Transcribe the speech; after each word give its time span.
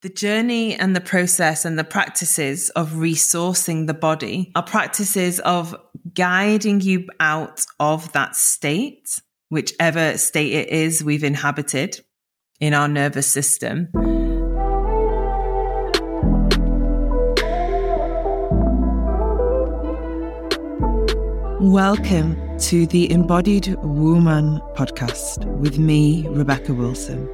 The 0.00 0.08
journey 0.08 0.76
and 0.76 0.94
the 0.94 1.00
process 1.00 1.64
and 1.64 1.76
the 1.76 1.82
practices 1.82 2.70
of 2.70 2.92
resourcing 2.92 3.88
the 3.88 3.94
body 3.94 4.52
are 4.54 4.62
practices 4.62 5.40
of 5.40 5.74
guiding 6.14 6.80
you 6.80 7.08
out 7.18 7.66
of 7.80 8.12
that 8.12 8.36
state, 8.36 9.20
whichever 9.48 10.16
state 10.16 10.52
it 10.52 10.68
is 10.68 11.02
we've 11.02 11.24
inhabited 11.24 11.98
in 12.60 12.74
our 12.74 12.86
nervous 12.86 13.26
system. 13.26 13.88
Welcome 21.60 22.56
to 22.58 22.86
the 22.86 23.10
Embodied 23.10 23.74
Woman 23.82 24.60
podcast 24.76 25.44
with 25.58 25.80
me, 25.80 26.24
Rebecca 26.28 26.72
Wilson 26.72 27.28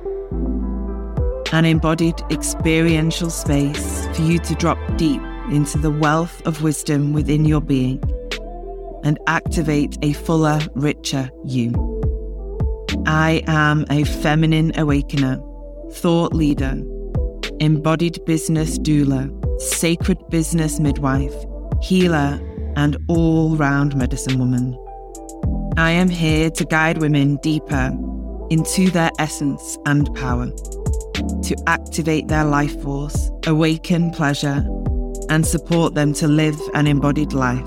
an 1.54 1.64
embodied 1.64 2.20
experiential 2.32 3.30
space 3.30 4.08
for 4.16 4.22
you 4.22 4.40
to 4.40 4.56
drop 4.56 4.76
deep 4.96 5.22
into 5.52 5.78
the 5.78 5.90
wealth 5.90 6.44
of 6.48 6.64
wisdom 6.64 7.12
within 7.12 7.44
your 7.44 7.60
being 7.60 8.02
and 9.04 9.20
activate 9.28 9.96
a 10.02 10.12
fuller, 10.14 10.58
richer 10.74 11.30
you. 11.44 11.70
I 13.06 13.40
am 13.46 13.84
a 13.88 14.02
feminine 14.02 14.72
awakener, 14.76 15.40
thought 15.92 16.34
leader, 16.34 16.82
embodied 17.60 18.18
business 18.24 18.76
doula, 18.76 19.30
sacred 19.60 20.18
business 20.30 20.80
midwife, 20.80 21.36
healer, 21.80 22.40
and 22.74 22.96
all 23.06 23.54
round 23.54 23.94
medicine 23.94 24.40
woman. 24.40 24.76
I 25.76 25.92
am 25.92 26.08
here 26.08 26.50
to 26.50 26.64
guide 26.64 26.98
women 26.98 27.36
deeper 27.44 27.96
into 28.50 28.90
their 28.90 29.12
essence 29.20 29.78
and 29.86 30.12
power 30.16 30.50
to 31.14 31.56
activate 31.66 32.28
their 32.28 32.44
life 32.44 32.80
force, 32.82 33.30
awaken 33.46 34.10
pleasure, 34.10 34.64
and 35.28 35.46
support 35.46 35.94
them 35.94 36.12
to 36.14 36.28
live 36.28 36.58
an 36.74 36.86
embodied 36.86 37.32
life. 37.32 37.66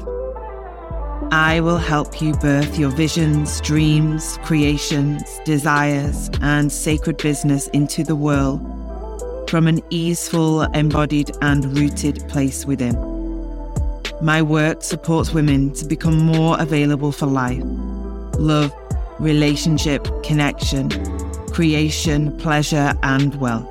I 1.31 1.59
will 1.59 1.77
help 1.77 2.21
you 2.21 2.33
birth 2.35 2.79
your 2.79 2.89
visions, 2.91 3.59
dreams, 3.61 4.39
creations, 4.43 5.23
desires, 5.43 6.29
and 6.41 6.71
sacred 6.71 7.17
business 7.17 7.67
into 7.69 8.03
the 8.03 8.15
world 8.15 8.61
from 9.49 9.67
an 9.67 9.81
easeful, 9.89 10.61
embodied, 10.73 11.31
and 11.41 11.65
rooted 11.77 12.27
place 12.29 12.65
within. 12.65 12.95
My 14.21 14.41
work 14.41 14.83
supports 14.83 15.33
women 15.33 15.73
to 15.73 15.85
become 15.85 16.17
more 16.17 16.59
available 16.59 17.11
for 17.11 17.25
life, 17.25 17.63
love, 18.37 18.73
relationship, 19.19 20.07
connection, 20.23 20.89
creation, 21.57 22.37
pleasure, 22.37 22.93
and 23.01 23.33
wealth. 23.41 23.67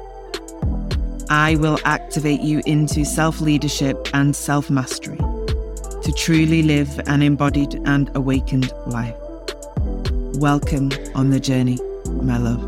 I 1.30 1.54
will 1.60 1.78
activate 1.84 2.40
you 2.40 2.60
into 2.66 3.04
self 3.04 3.40
leadership 3.40 4.08
and 4.12 4.34
self 4.34 4.68
mastery 4.68 5.18
to 5.18 6.12
truly 6.16 6.64
live 6.64 6.98
an 7.06 7.22
embodied 7.22 7.74
and 7.84 8.10
awakened 8.16 8.72
life. 8.86 9.14
Welcome 10.40 10.90
on 11.14 11.30
the 11.30 11.38
journey, 11.38 11.78
my 12.06 12.38
love. 12.38 12.60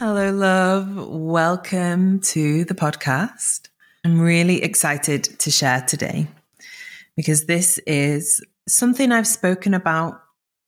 Hello, 0.00 0.32
love. 0.32 1.08
Welcome 1.10 2.18
to 2.22 2.64
the 2.64 2.74
podcast. 2.74 3.68
I'm 4.04 4.20
really 4.20 4.64
excited 4.64 5.22
to 5.38 5.52
share 5.52 5.82
today 5.82 6.26
because 7.16 7.46
this 7.46 7.78
is 7.86 8.44
something 8.68 9.12
I've 9.12 9.26
spoken 9.26 9.74
about 9.74 10.20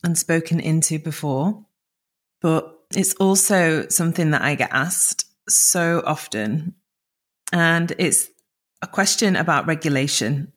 and 0.02 0.16
spoken 0.16 0.60
into 0.60 0.98
before, 0.98 1.64
but 2.41 2.74
it's 2.94 3.14
also 3.14 3.86
something 3.88 4.30
that 4.30 4.42
I 4.42 4.54
get 4.54 4.70
asked 4.72 5.26
so 5.48 6.02
often. 6.06 6.74
And 7.52 7.92
it's 7.98 8.28
a 8.82 8.86
question 8.86 9.36
about 9.36 9.66
regulation. 9.66 10.53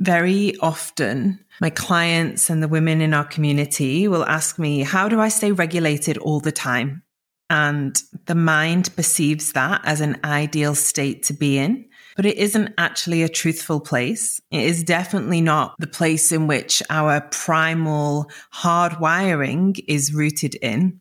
Very 0.00 0.56
often, 0.58 1.40
my 1.60 1.70
clients 1.70 2.50
and 2.50 2.62
the 2.62 2.68
women 2.68 3.00
in 3.00 3.14
our 3.14 3.24
community 3.24 4.08
will 4.08 4.24
ask 4.26 4.58
me, 4.58 4.82
How 4.82 5.08
do 5.08 5.20
I 5.20 5.28
stay 5.28 5.52
regulated 5.52 6.18
all 6.18 6.40
the 6.40 6.52
time? 6.52 7.02
And 7.48 8.00
the 8.26 8.34
mind 8.34 8.94
perceives 8.96 9.52
that 9.52 9.80
as 9.84 10.00
an 10.00 10.18
ideal 10.24 10.74
state 10.74 11.22
to 11.24 11.32
be 11.32 11.58
in 11.58 11.85
but 12.16 12.26
it 12.26 12.38
isn't 12.38 12.74
actually 12.78 13.22
a 13.22 13.28
truthful 13.28 13.78
place. 13.78 14.40
It 14.50 14.64
is 14.64 14.82
definitely 14.82 15.42
not 15.42 15.74
the 15.78 15.86
place 15.86 16.32
in 16.32 16.46
which 16.46 16.82
our 16.88 17.20
primal 17.20 18.30
hardwiring 18.54 19.78
is 19.86 20.14
rooted 20.14 20.56
in. 20.56 21.00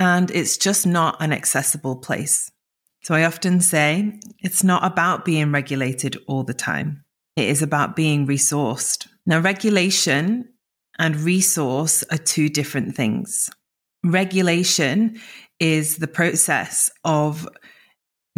And 0.00 0.30
it's 0.30 0.58
just 0.58 0.86
not 0.86 1.16
an 1.20 1.32
accessible 1.32 1.96
place. 1.96 2.50
So 3.02 3.14
I 3.14 3.24
often 3.24 3.60
say 3.60 4.18
it's 4.40 4.64
not 4.64 4.84
about 4.84 5.24
being 5.24 5.52
regulated 5.52 6.18
all 6.26 6.42
the 6.42 6.54
time. 6.54 7.04
It 7.36 7.48
is 7.48 7.62
about 7.62 7.96
being 7.96 8.26
resourced. 8.26 9.06
Now, 9.24 9.38
regulation 9.38 10.48
and 10.98 11.16
resource 11.16 12.02
are 12.10 12.18
two 12.18 12.48
different 12.48 12.96
things. 12.96 13.48
Regulation 14.04 15.20
is 15.60 15.96
the 15.96 16.08
process 16.08 16.90
of 17.04 17.48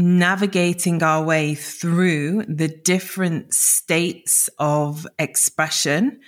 navigating 0.01 1.03
our 1.03 1.23
way 1.25 1.55
through 1.55 2.45
the 2.49 2.69
different 2.69 3.55
states 3.55 4.49
of 4.59 5.07
expression, 5.19 6.21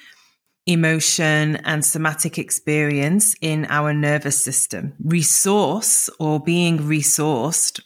emotion, 0.66 1.56
and 1.56 1.84
somatic 1.84 2.38
experience 2.38 3.34
in 3.40 3.66
our 3.68 3.92
nervous 3.92 4.42
system. 4.42 4.94
Resource 5.02 6.08
or 6.18 6.40
being 6.40 6.78
resourced 6.78 7.80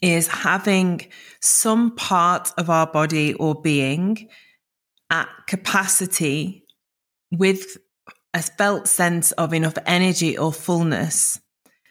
is 0.00 0.28
having 0.28 1.00
some 1.40 1.94
part 1.96 2.52
of 2.58 2.68
our 2.70 2.86
body 2.86 3.34
or 3.34 3.60
being 3.60 4.28
at 5.10 5.28
capacity 5.46 6.64
with 7.30 7.76
a 8.34 8.42
felt 8.42 8.88
sense 8.88 9.32
of 9.32 9.54
enough 9.54 9.78
energy 9.86 10.36
or 10.36 10.52
fullness 10.52 11.40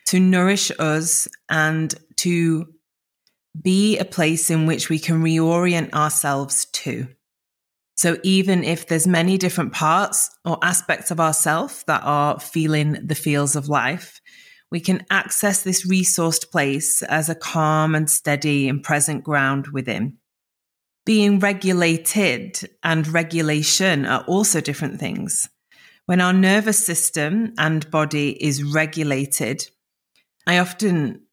to 0.07 0.19
nourish 0.19 0.71
us 0.77 1.27
and 1.49 1.95
to 2.17 2.72
be 3.61 3.97
a 3.97 4.05
place 4.05 4.49
in 4.49 4.65
which 4.65 4.89
we 4.89 4.99
can 4.99 5.23
reorient 5.23 5.93
ourselves 5.93 6.65
to. 6.65 7.07
So 7.95 8.17
even 8.23 8.63
if 8.63 8.87
there's 8.87 9.05
many 9.05 9.37
different 9.37 9.73
parts 9.73 10.35
or 10.43 10.57
aspects 10.63 11.11
of 11.11 11.19
ourself 11.19 11.85
that 11.85 12.01
are 12.03 12.39
feeling 12.39 12.97
the 13.05 13.15
feels 13.15 13.55
of 13.55 13.69
life, 13.69 14.19
we 14.71 14.79
can 14.79 15.05
access 15.11 15.61
this 15.61 15.87
resourced 15.87 16.49
place 16.49 17.03
as 17.03 17.29
a 17.29 17.35
calm 17.35 17.93
and 17.93 18.09
steady 18.09 18.67
and 18.67 18.81
present 18.81 19.23
ground 19.23 19.67
within. 19.67 20.17
Being 21.05 21.37
regulated 21.37 22.59
and 22.81 23.07
regulation 23.07 24.05
are 24.07 24.23
also 24.23 24.61
different 24.61 24.99
things. 24.99 25.47
When 26.07 26.21
our 26.21 26.33
nervous 26.33 26.83
system 26.83 27.53
and 27.57 27.89
body 27.91 28.31
is 28.43 28.63
regulated, 28.63 29.69
I 30.47 30.57
often 30.57 31.27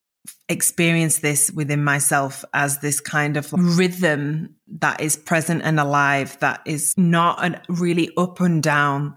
experience 0.49 1.19
this 1.19 1.51
within 1.51 1.83
myself 1.83 2.45
as 2.53 2.79
this 2.79 3.01
kind 3.01 3.37
of 3.37 3.53
rhythm 3.53 4.57
that 4.79 5.01
is 5.01 5.17
present 5.17 5.63
and 5.65 5.81
alive, 5.81 6.39
that 6.41 6.61
is 6.67 6.95
not 6.97 7.45
a 7.45 7.61
really 7.69 8.11
up 8.17 8.41
and 8.41 8.63
down 8.63 9.17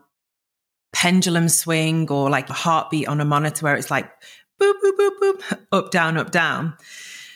pendulum 0.94 1.50
swing 1.50 2.10
or 2.10 2.30
like 2.30 2.50
a 2.50 2.54
heartbeat 2.54 3.08
on 3.08 3.20
a 3.20 3.26
monitor 3.26 3.66
where 3.66 3.76
it's 3.76 3.92
like 3.92 4.10
boop, 4.62 4.74
boop, 4.84 4.98
boop, 4.98 5.20
boop, 5.22 5.60
up, 5.72 5.92
down, 5.92 6.18
up, 6.18 6.32
down. 6.32 6.76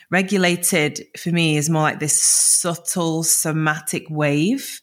Regulated 0.09 1.05
for 1.17 1.31
me 1.31 1.57
is 1.57 1.69
more 1.69 1.81
like 1.81 1.99
this 1.99 2.21
subtle 2.21 3.23
somatic 3.23 4.05
wave 4.09 4.81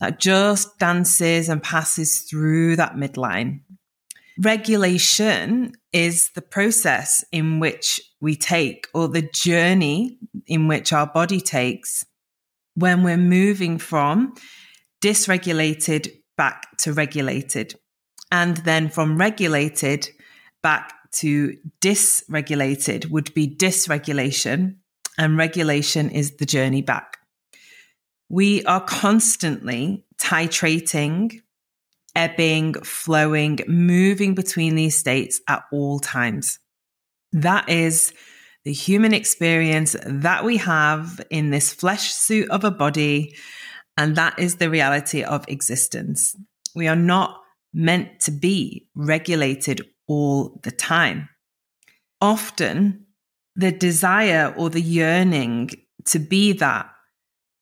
that 0.00 0.20
just 0.20 0.78
dances 0.78 1.48
and 1.48 1.62
passes 1.62 2.20
through 2.20 2.76
that 2.76 2.94
midline. 2.94 3.60
Regulation 4.38 5.72
is 5.92 6.30
the 6.30 6.42
process 6.42 7.24
in 7.32 7.60
which 7.60 8.00
we 8.20 8.36
take 8.36 8.88
or 8.94 9.08
the 9.08 9.22
journey 9.22 10.18
in 10.46 10.68
which 10.68 10.92
our 10.92 11.06
body 11.06 11.40
takes 11.40 12.04
when 12.74 13.02
we're 13.02 13.16
moving 13.16 13.78
from 13.78 14.34
dysregulated 15.00 16.10
back 16.36 16.76
to 16.78 16.92
regulated 16.92 17.74
and 18.30 18.58
then 18.58 18.88
from 18.88 19.18
regulated 19.18 20.08
back 20.62 20.92
to 21.12 21.56
dysregulated 21.80 23.10
would 23.10 23.32
be 23.34 23.48
dysregulation 23.48 24.76
and 25.16 25.36
regulation 25.36 26.10
is 26.10 26.36
the 26.36 26.46
journey 26.46 26.82
back. 26.82 27.18
We 28.28 28.62
are 28.64 28.84
constantly 28.84 30.04
titrating 30.20 31.40
ebbing, 32.18 32.74
flowing, 32.82 33.60
moving 33.68 34.34
between 34.34 34.74
these 34.74 34.96
states 34.96 35.40
at 35.48 35.62
all 35.70 36.00
times. 36.00 36.58
That 37.32 37.68
is 37.68 38.12
the 38.64 38.72
human 38.72 39.14
experience 39.14 39.96
that 40.04 40.44
we 40.44 40.56
have 40.58 41.20
in 41.30 41.50
this 41.50 41.72
flesh 41.72 42.12
suit 42.12 42.50
of 42.50 42.64
a 42.64 42.70
body. 42.70 43.34
And 43.96 44.16
that 44.16 44.38
is 44.38 44.56
the 44.56 44.70
reality 44.70 45.22
of 45.22 45.44
existence. 45.48 46.36
We 46.74 46.86
are 46.88 46.96
not 46.96 47.40
meant 47.72 48.20
to 48.20 48.30
be 48.30 48.88
regulated 48.94 49.82
all 50.06 50.60
the 50.62 50.70
time. 50.70 51.28
Often, 52.20 53.06
the 53.54 53.72
desire 53.72 54.54
or 54.56 54.70
the 54.70 54.80
yearning 54.80 55.70
to 56.06 56.18
be 56.18 56.52
that 56.52 56.90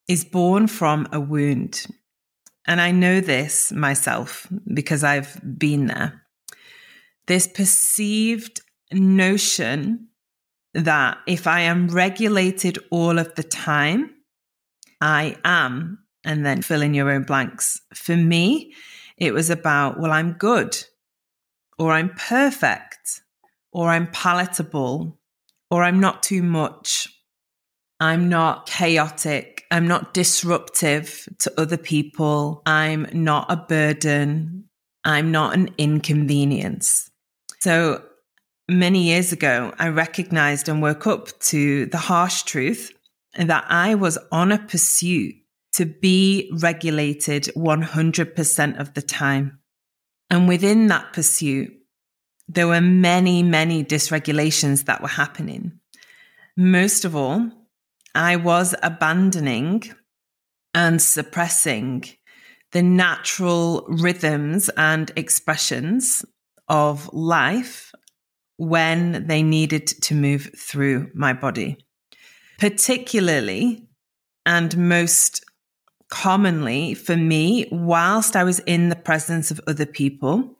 is 0.08 0.24
born 0.24 0.66
from 0.66 1.08
a 1.12 1.20
wound. 1.20 1.86
And 2.66 2.80
I 2.80 2.90
know 2.90 3.20
this 3.20 3.72
myself 3.72 4.46
because 4.72 5.02
I've 5.04 5.40
been 5.58 5.86
there. 5.86 6.22
This 7.26 7.46
perceived 7.46 8.60
notion 8.92 10.08
that 10.74 11.18
if 11.26 11.46
I 11.46 11.60
am 11.60 11.88
regulated 11.88 12.78
all 12.90 13.18
of 13.18 13.34
the 13.34 13.42
time, 13.42 14.10
I 15.00 15.36
am, 15.44 15.98
and 16.24 16.44
then 16.44 16.62
fill 16.62 16.82
in 16.82 16.94
your 16.94 17.10
own 17.10 17.22
blanks. 17.22 17.80
For 17.94 18.16
me, 18.16 18.74
it 19.16 19.32
was 19.32 19.50
about, 19.50 19.98
well, 19.98 20.12
I'm 20.12 20.32
good, 20.32 20.76
or 21.78 21.92
I'm 21.92 22.10
perfect, 22.10 23.22
or 23.72 23.88
I'm 23.88 24.10
palatable, 24.10 25.18
or 25.70 25.82
I'm 25.82 26.00
not 26.00 26.22
too 26.22 26.42
much. 26.42 27.08
I'm 27.98 28.28
not 28.28 28.66
chaotic. 28.66 29.64
I'm 29.70 29.88
not 29.88 30.12
disruptive 30.12 31.28
to 31.38 31.52
other 31.58 31.78
people. 31.78 32.62
I'm 32.66 33.06
not 33.12 33.50
a 33.50 33.56
burden. 33.56 34.64
I'm 35.04 35.30
not 35.30 35.54
an 35.54 35.70
inconvenience. 35.78 37.10
So 37.60 38.02
many 38.68 39.04
years 39.04 39.32
ago, 39.32 39.72
I 39.78 39.88
recognized 39.88 40.68
and 40.68 40.82
woke 40.82 41.06
up 41.06 41.38
to 41.40 41.86
the 41.86 41.98
harsh 41.98 42.42
truth 42.42 42.92
that 43.38 43.64
I 43.68 43.94
was 43.94 44.18
on 44.32 44.52
a 44.52 44.58
pursuit 44.58 45.34
to 45.74 45.84
be 45.84 46.50
regulated 46.60 47.44
100% 47.54 48.80
of 48.80 48.94
the 48.94 49.02
time. 49.02 49.58
And 50.30 50.48
within 50.48 50.86
that 50.86 51.12
pursuit, 51.12 51.72
there 52.48 52.66
were 52.66 52.80
many, 52.80 53.42
many 53.42 53.84
dysregulations 53.84 54.86
that 54.86 55.02
were 55.02 55.08
happening. 55.08 55.80
Most 56.56 57.04
of 57.04 57.14
all, 57.14 57.50
I 58.14 58.36
was 58.36 58.74
abandoning 58.82 59.82
and 60.72 61.02
suppressing 61.02 62.04
the 62.72 62.82
natural 62.82 63.84
rhythms 63.88 64.70
and 64.76 65.12
expressions 65.16 66.24
of 66.68 67.12
life 67.12 67.92
when 68.56 69.26
they 69.26 69.42
needed 69.42 69.86
to 69.86 70.14
move 70.14 70.50
through 70.56 71.10
my 71.14 71.32
body. 71.32 71.76
Particularly 72.58 73.88
and 74.44 74.76
most 74.76 75.44
commonly 76.08 76.94
for 76.94 77.16
me, 77.16 77.68
whilst 77.70 78.36
I 78.36 78.44
was 78.44 78.60
in 78.60 78.88
the 78.88 78.96
presence 78.96 79.50
of 79.50 79.60
other 79.66 79.86
people 79.86 80.58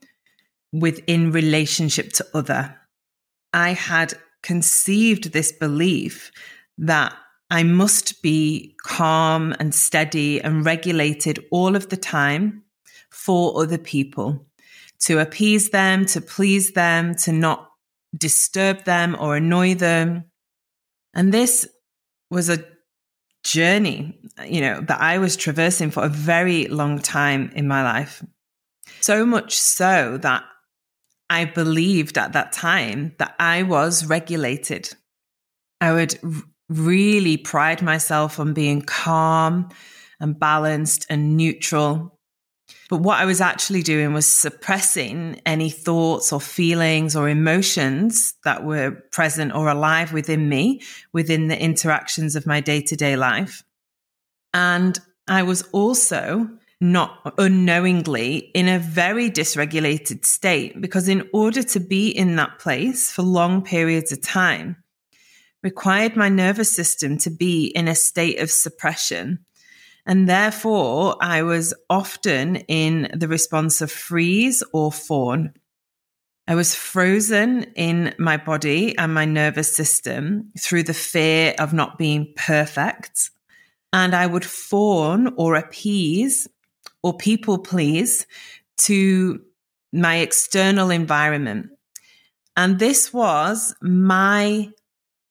within 0.73 1.33
relationship 1.33 2.13
to 2.15 2.27
other, 2.35 2.77
I 3.53 3.71
had 3.73 4.15
conceived 4.43 5.33
this 5.33 5.53
belief 5.53 6.31
that 6.79 7.15
I 7.51 7.63
must 7.63 8.23
be 8.23 8.77
calm 8.83 9.55
and 9.59 9.75
steady 9.75 10.41
and 10.41 10.67
regulated 10.67 11.39
all 11.51 11.77
of 11.77 11.89
the 11.89 11.97
time 11.97 12.65
for 13.11 13.63
other 13.63 13.79
people 13.79 14.47
to 15.01 15.21
appease 15.21 15.71
them, 15.71 16.07
to 16.07 16.21
please 16.21 16.73
them, 16.73 17.15
to 17.15 17.33
not 17.33 17.66
disturb 18.17 18.85
them 18.85 19.17
or 19.19 19.37
annoy 19.37 19.75
them. 19.75 20.25
And 21.15 21.33
this 21.33 21.67
was 22.31 22.49
a 22.49 22.65
journey, 23.45 24.19
you 24.47 24.61
know, 24.61 24.81
that 24.83 25.01
I 25.01 25.19
was 25.19 25.37
traversing 25.37 25.91
for 25.91 26.05
a 26.05 26.09
very 26.09 26.67
long 26.67 26.99
time 26.99 27.51
in 27.55 27.69
my 27.69 27.83
life. 27.83 28.23
So 29.01 29.25
much 29.25 29.59
so 29.59 30.19
that 30.19 30.45
I 31.31 31.45
believed 31.45 32.19
at 32.19 32.33
that 32.33 32.53
time 32.53 33.15
that 33.19 33.35
I 33.39 33.63
was 33.63 34.07
regulated. 34.07 34.93
I 35.81 35.93
would 35.93 36.19
really 36.69 37.37
pride 37.37 37.83
myself 37.83 38.41
on 38.41 38.53
being 38.53 38.83
calm 38.83 39.69
and 40.21 40.39
balanced 40.39 41.07
and 41.09 41.37
neutral. 41.37 42.16
But 42.89 42.99
what 42.99 43.19
I 43.19 43.25
was 43.25 43.41
actually 43.41 43.83
doing 43.83 44.13
was 44.13 44.27
suppressing 44.27 45.41
any 45.45 45.71
thoughts 45.71 46.33
or 46.33 46.41
feelings 46.41 47.17
or 47.17 47.29
emotions 47.29 48.35
that 48.45 48.65
were 48.65 48.93
present 49.13 49.55
or 49.55 49.69
alive 49.69 50.13
within 50.13 50.49
me 50.49 50.83
within 51.13 51.49
the 51.49 51.61
interactions 51.61 52.37
of 52.37 52.47
my 52.47 52.61
day 52.61 52.81
to 52.83 52.97
day 52.97 53.17
life. 53.17 53.65
And 54.55 54.99
I 55.29 55.43
was 55.43 55.63
also 55.73 56.49
not 56.81 57.35
unknowingly 57.39 58.51
in 58.55 58.69
a 58.69 58.79
very 58.79 59.31
dysregulated 59.31 60.25
state 60.25 60.81
because 60.81 61.09
in 61.09 61.29
order 61.33 61.63
to 61.63 61.81
be 61.81 62.09
in 62.09 62.37
that 62.37 62.59
place 62.59 63.11
for 63.11 63.23
long 63.23 63.63
periods 63.63 64.13
of 64.13 64.21
time, 64.21 64.77
required 65.63 66.17
my 66.17 66.29
nervous 66.29 66.75
system 66.75 67.17
to 67.19 67.31
be 67.31 67.67
in 67.67 67.89
a 67.89 67.95
state 67.95 68.39
of 68.39 68.51
suppression. 68.51 69.46
And 70.07 70.29
therefore, 70.29 71.17
I 71.21 71.43
was 71.43 71.75
often 71.91 72.57
in 72.57 73.11
the 73.13 73.27
response 73.27 73.81
of 73.81 73.91
freeze 73.91 74.63
or 74.73 74.93
fawn. 74.93 75.53
I 76.47 76.55
was 76.55 76.77
frozen 76.77 77.65
in 77.75 78.15
my 78.17 78.37
body 78.37 78.97
and 78.97 79.13
my 79.13 79.25
nervous 79.25 79.75
system 79.75 80.53
through 80.59 80.85
the 80.85 80.95
fear 80.95 81.57
of 81.59 81.73
not 81.73 81.99
being 81.99 82.33
perfect. 82.37 83.31
And 83.93 84.15
I 84.15 84.27
would 84.27 84.45
fawn 84.45 85.35
or 85.37 85.57
appease 85.57 86.47
or 87.03 87.17
people 87.17 87.59
please 87.59 88.27
to 88.79 89.41
my 89.93 90.17
external 90.19 90.91
environment. 90.91 91.71
And 92.57 92.79
this 92.79 93.13
was 93.13 93.75
my 93.83 94.71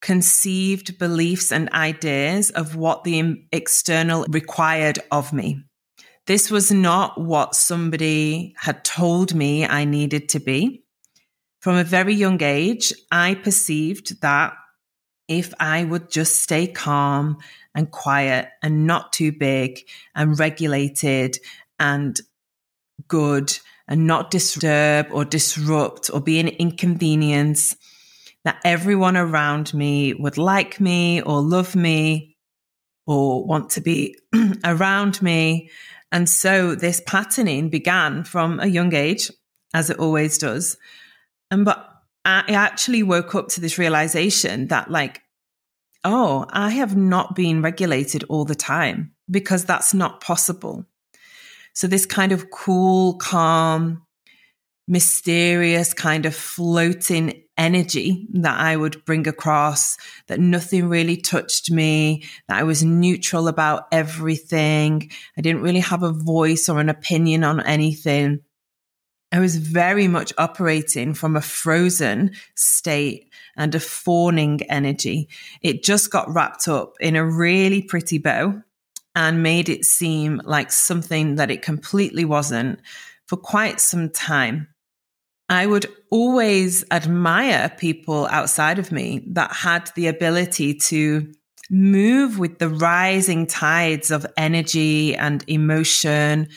conceived 0.02 1.00
beliefs 1.00 1.52
and 1.52 1.72
ideas 1.74 2.52
of 2.52 2.76
what 2.76 3.04
the 3.04 3.46
external 3.52 4.26
required 4.30 5.00
of 5.12 5.34
me. 5.34 5.64
This 6.28 6.50
was 6.50 6.72
not 6.72 7.22
what 7.22 7.56
somebody 7.56 8.56
had 8.58 8.84
told 8.84 9.36
me 9.36 9.66
I 9.66 9.86
needed 9.86 10.30
to 10.30 10.40
be. 10.40 10.84
From 11.60 11.76
a 11.76 11.84
very 11.84 12.14
young 12.14 12.42
age, 12.42 12.94
I 13.12 13.36
perceived 13.36 14.22
that 14.22 14.54
if 15.28 15.54
I 15.60 15.84
would 15.84 16.12
just 16.12 16.42
stay 16.42 16.68
calm 16.68 17.38
and 17.74 17.90
quiet 17.90 18.50
and 18.62 18.86
not 18.86 19.14
too 19.14 19.32
big 19.32 19.82
and 20.14 20.38
regulated 20.38 21.38
and 21.80 22.20
good 23.08 23.58
and 23.88 24.08
not 24.08 24.32
disturb 24.32 25.08
or 25.12 25.26
disrupt 25.26 26.10
or 26.14 26.22
be 26.22 26.40
an 26.40 26.48
inconvenience, 26.48 27.76
that 28.46 28.62
everyone 28.64 29.18
around 29.18 29.74
me 29.74 30.14
would 30.14 30.38
like 30.38 30.80
me 30.80 31.22
or 31.22 31.42
love 31.42 31.76
me 31.76 32.38
or 33.08 33.44
want 33.44 33.72
to 33.72 33.82
be 33.82 34.16
around 34.64 35.22
me. 35.22 35.70
And 36.12 36.30
so 36.30 36.76
this 36.76 37.02
patterning 37.06 37.70
began 37.70 38.24
from 38.24 38.60
a 38.60 38.68
young 38.68 38.94
age, 38.94 39.32
as 39.74 39.90
it 39.90 40.00
always 40.00 40.38
does. 40.38 40.78
And 41.52 41.66
but 41.66 41.90
I 42.24 42.44
actually 42.50 43.04
woke 43.04 43.36
up 43.36 43.50
to 43.50 43.62
this 43.62 43.78
realization 43.78 44.68
that, 44.68 44.90
like, 44.90 45.22
oh, 46.04 46.46
I 46.50 46.70
have 46.72 46.96
not 46.96 47.36
been 47.36 47.62
regulated 47.62 48.24
all 48.30 48.46
the 48.46 48.56
time 48.56 49.12
because 49.30 49.66
that's 49.66 49.94
not 49.94 50.22
possible. 50.22 50.86
So, 51.74 51.88
this 51.88 52.06
kind 52.06 52.32
of 52.32 52.50
cool, 52.52 53.16
calm, 53.16 54.04
mysterious 54.88 55.94
kind 55.94 56.26
of 56.26 56.36
floating 56.36 57.45
energy 57.58 58.28
that 58.34 58.60
I 58.60 58.76
would 58.76 59.04
bring 59.06 59.28
across, 59.28 59.98
that 60.28 60.40
nothing 60.40 60.90
really 60.90 61.18
touched 61.18 61.72
me, 61.72 62.24
that 62.48 62.58
I 62.58 62.64
was 62.64 62.84
neutral 62.84 63.48
about 63.48 63.88
everything. 63.92 65.10
I 65.38 65.42
didn't 65.42 65.62
really 65.62 65.80
have 65.80 66.04
a 66.04 66.12
voice 66.12 66.70
or 66.70 66.80
an 66.80 66.90
opinion 66.90 67.44
on 67.44 67.62
anything. 67.62 68.42
I 69.32 69.40
was 69.40 69.58
very 69.58 70.08
much 70.08 70.32
operating 70.38 71.14
from 71.14 71.36
a 71.36 71.42
frozen 71.42 72.32
state 72.56 73.32
and 73.58 73.74
a 73.76 73.80
fawning 73.80 74.62
energy. 74.70 75.30
It 75.62 75.84
just 75.84 76.12
got 76.12 76.34
wrapped 76.34 76.68
up 76.68 76.94
in 77.00 77.16
a 77.16 77.26
really 77.26 77.82
pretty 77.82 78.18
bow 78.18 78.62
and 79.16 79.44
made 79.44 79.70
it 79.70 79.86
seem 79.86 80.42
like 80.46 80.72
something 80.72 81.36
that 81.36 81.52
it 81.52 81.62
completely 81.62 82.26
wasn't 82.26 82.80
for 83.28 83.38
quite 83.38 83.80
some 83.80 84.10
time. 84.10 84.68
I 85.50 85.66
would 85.68 85.86
always 86.10 86.84
admire 86.92 87.72
people 87.78 88.26
outside 88.28 88.80
of 88.80 88.92
me 88.92 89.24
that 89.28 89.52
had 89.52 89.92
the 89.96 90.08
ability 90.08 90.76
to 90.76 91.32
move 91.70 92.40
with 92.40 92.58
the 92.60 92.70
rising 92.70 93.46
tides 93.48 94.12
of 94.12 94.26
energy 94.38 95.16
and 95.16 95.44
emotion 95.48 96.48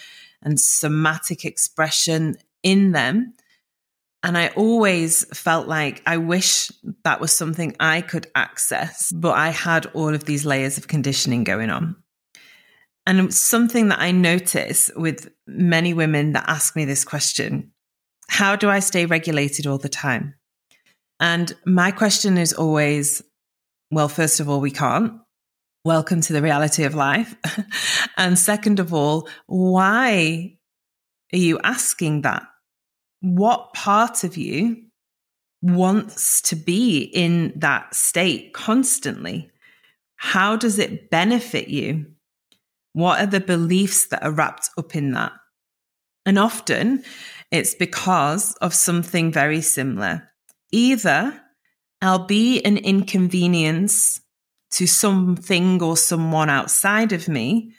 and 0.42 0.61
somatic 0.61 1.45
expression 1.45 2.37
in 2.62 2.92
them. 2.92 3.35
And 4.23 4.37
I 4.37 4.49
always 4.49 5.25
felt 5.37 5.68
like 5.68 6.02
I 6.07 6.16
wish 6.16 6.71
that 7.04 7.21
was 7.21 7.33
something 7.33 7.76
I 7.78 8.00
could 8.00 8.26
access, 8.35 9.12
but 9.12 9.37
I 9.37 9.50
had 9.50 9.87
all 9.95 10.14
of 10.14 10.25
these 10.25 10.45
layers 10.45 10.76
of 10.76 10.88
conditioning 10.88 11.45
going 11.45 11.71
on. 11.71 11.97
And 13.07 13.33
something 13.33 13.88
that 13.88 14.00
I 14.00 14.11
notice 14.11 14.90
with 14.95 15.30
many 15.47 15.95
women 15.95 16.33
that 16.33 16.45
ask 16.49 16.76
me 16.76 16.85
this 16.85 17.04
question 17.04 17.73
how 18.28 18.56
do 18.56 18.68
I 18.68 18.80
stay 18.80 19.06
regulated 19.06 19.66
all 19.66 19.78
the 19.78 19.88
time? 19.88 20.35
And 21.20 21.52
my 21.66 21.90
question 21.90 22.38
is 22.38 22.52
always, 22.52 23.23
well, 23.90 24.08
first 24.08 24.38
of 24.38 24.49
all, 24.49 24.61
we 24.61 24.70
can't. 24.70 25.14
Welcome 25.85 26.20
to 26.23 26.32
the 26.32 26.42
reality 26.42 26.85
of 26.85 26.94
life. 26.94 27.35
and 28.16 28.38
second 28.38 28.78
of 28.78 28.92
all, 28.94 29.28
why 29.47 30.56
are 31.32 31.38
you 31.38 31.58
asking 31.64 32.23
that? 32.23 32.42
What 33.20 33.73
part 33.75 34.23
of 34.23 34.37
you 34.37 34.85
wants 35.62 36.40
to 36.42 36.56
be 36.56 37.00
in 37.00 37.52
that 37.56 37.94
state 37.94 38.52
constantly? 38.52 39.50
How 40.16 40.56
does 40.56 40.78
it 40.78 41.11
benefit 41.11 41.68
you? 41.68 42.06
What 42.92 43.20
are 43.20 43.26
the 43.26 43.40
beliefs 43.40 44.08
that 44.08 44.23
are 44.23 44.32
wrapped 44.32 44.70
up 44.76 44.94
in 44.94 45.12
that? 45.12 45.32
And 46.26 46.38
often 46.38 47.04
it's 47.50 47.74
because 47.74 48.54
of 48.56 48.74
something 48.74 49.32
very 49.32 49.60
similar. 49.60 50.28
Either 50.70 51.40
I'll 52.00 52.26
be 52.26 52.62
an 52.62 52.76
inconvenience 52.76 54.20
to 54.72 54.86
something 54.86 55.82
or 55.82 55.96
someone 55.96 56.50
outside 56.50 57.12
of 57.12 57.28
me, 57.28 57.72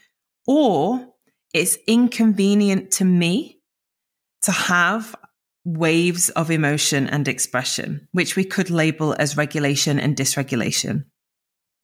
or 0.48 1.08
it's 1.54 1.78
inconvenient 1.88 2.92
to 2.92 3.06
me 3.06 3.62
to 4.44 4.52
have 4.52 5.16
waves 5.66 6.30
of 6.32 6.50
emotion 6.50 7.08
and 7.08 7.28
expression, 7.28 8.08
which 8.12 8.36
we 8.36 8.44
could 8.44 8.70
label 8.70 9.16
as 9.20 9.38
regulation 9.38 10.00
and 10.00 10.16
dysregulation. 10.16 11.06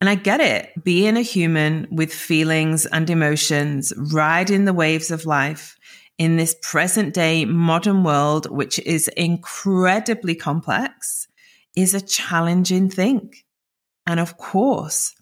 And 0.02 0.10
I 0.10 0.16
get 0.16 0.42
it. 0.42 0.84
Being 0.84 1.18
a 1.18 1.22
human 1.22 1.88
with 1.92 2.14
feelings 2.14 2.86
and 2.86 3.10
emotions, 3.10 3.94
riding 4.12 4.66
the 4.66 4.74
waves 4.74 5.12
of 5.12 5.26
life 5.26 5.75
in 6.18 6.38
this 6.38 6.56
present 6.62 7.14
day 7.14 7.46
modern 7.46 8.04
world, 8.04 8.50
which 8.50 8.80
is 8.80 9.08
incredibly 9.10 10.36
complex, 10.36 11.28
is 11.76 11.94
a 11.94 12.02
challenging 12.02 12.90
thing. 12.90 13.34
And 14.08 14.20
of 14.20 14.38
course, 14.38 15.14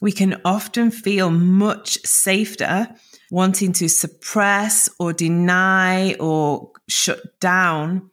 we 0.00 0.12
can 0.12 0.40
often 0.44 0.90
feel 0.90 1.30
much 1.30 1.98
safer 2.04 2.88
wanting 3.30 3.72
to 3.72 3.88
suppress 3.88 4.88
or 4.98 5.12
deny 5.12 6.14
or 6.14 6.72
shut 6.88 7.40
down 7.40 8.10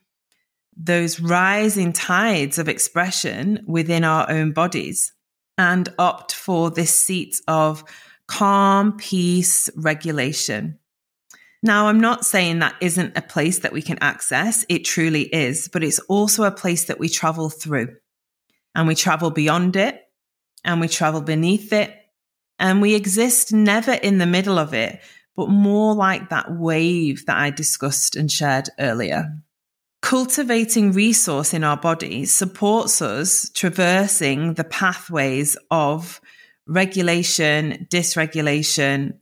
those 0.75 1.19
rising 1.19 1.93
tides 1.93 2.57
of 2.57 2.67
expression 2.67 3.63
within 3.67 4.03
our 4.03 4.29
own 4.31 4.53
bodies 4.53 5.11
and 5.57 5.89
opt 5.99 6.33
for 6.33 6.71
this 6.71 6.97
seat 6.97 7.39
of 7.47 7.83
calm, 8.27 8.97
peace, 8.97 9.69
regulation. 9.75 10.79
Now, 11.65 11.87
I'm 11.87 12.01
not 12.01 12.25
saying 12.25 12.59
that 12.59 12.75
isn't 12.81 13.17
a 13.17 13.21
place 13.21 13.59
that 13.59 13.71
we 13.71 13.81
can 13.81 13.97
access. 14.01 14.65
It 14.67 14.83
truly 14.83 15.21
is, 15.21 15.69
but 15.71 15.81
it's 15.81 15.99
also 15.99 16.43
a 16.43 16.51
place 16.51 16.85
that 16.85 16.99
we 16.99 17.07
travel 17.07 17.49
through 17.49 17.95
and 18.75 18.85
we 18.85 18.95
travel 18.95 19.31
beyond 19.31 19.77
it 19.77 20.01
and 20.65 20.81
we 20.81 20.89
travel 20.89 21.21
beneath 21.21 21.71
it 21.71 21.95
and 22.59 22.81
we 22.81 22.95
exist 22.95 23.53
never 23.53 23.93
in 23.93 24.17
the 24.17 24.25
middle 24.25 24.59
of 24.59 24.73
it, 24.73 24.99
but 25.37 25.47
more 25.47 25.95
like 25.95 26.29
that 26.29 26.51
wave 26.51 27.25
that 27.27 27.37
I 27.37 27.49
discussed 27.49 28.17
and 28.17 28.29
shared 28.29 28.67
earlier. 28.77 29.29
Cultivating 30.01 30.91
resource 30.91 31.53
in 31.53 31.63
our 31.63 31.77
body 31.77 32.25
supports 32.25 33.01
us 33.01 33.49
traversing 33.53 34.55
the 34.55 34.65
pathways 34.65 35.55
of 35.71 36.19
regulation, 36.67 37.87
dysregulation, 37.89 39.13